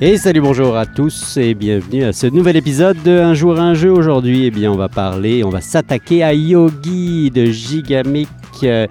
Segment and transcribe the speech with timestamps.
[0.00, 3.74] Et salut, bonjour à tous et bienvenue à ce nouvel épisode de Un jour un
[3.74, 3.92] jeu.
[3.92, 8.28] Aujourd'hui, eh bien, on va parler, on va s'attaquer à Yogi de Gigamic.
[8.64, 8.88] Euh,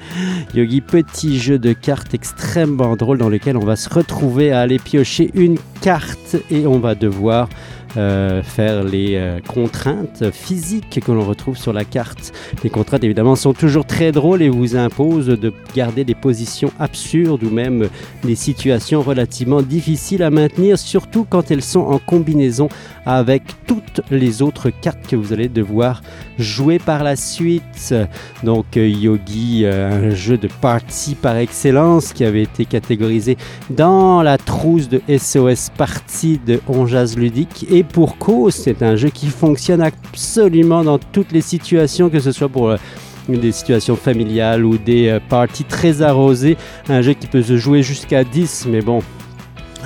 [0.56, 4.80] Yogi, petit jeu de cartes extrêmement drôle dans lequel on va se retrouver à aller
[4.80, 7.50] piocher une carte et on va devoir
[7.96, 12.34] euh, faire les euh, contraintes physiques que l'on retrouve sur la carte.
[12.64, 17.44] Les contraintes évidemment sont toujours très drôles et vous imposent de garder des positions absurdes
[17.44, 17.90] ou même
[18.24, 22.68] des situations relativement difficiles à maintenir, surtout quand elles sont en combinaison
[23.06, 26.02] avec toutes les autres cartes que vous allez devoir
[26.40, 27.94] jouer par la suite.
[28.44, 33.38] Donc euh, Yogi, un jeu de partie par excellence qui avait été catégorisé
[33.70, 39.10] dans la trousse de SOS Party de Onjaz Ludique et pour cause, c'est un jeu
[39.10, 42.78] qui fonctionne absolument dans toutes les situations, que ce soit pour euh,
[43.30, 46.58] des situations familiales ou des euh, parties très arrosées.
[46.90, 49.02] Un jeu qui peut se jouer jusqu'à 10, mais bon,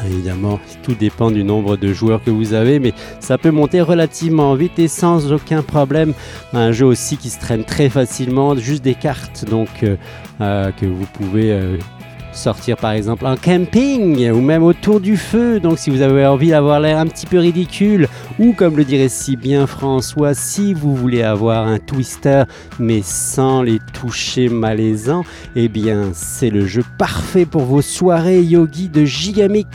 [0.06, 4.54] Évidemment, tout dépend du nombre de joueurs que vous avez, mais ça peut monter relativement
[4.54, 6.14] vite et sans aucun problème.
[6.54, 11.08] Un jeu aussi qui se traîne très facilement, juste des cartes donc euh, que vous
[11.14, 11.80] pouvez
[12.38, 15.60] sortir par exemple en camping ou même autour du feu.
[15.60, 18.08] Donc si vous avez envie d'avoir l'air un petit peu ridicule
[18.40, 22.44] ou comme le dirait si bien François, si vous voulez avoir un twister
[22.80, 28.88] mais sans les toucher malaisants, eh bien c'est le jeu parfait pour vos soirées yogi
[28.88, 29.68] de Gigamic.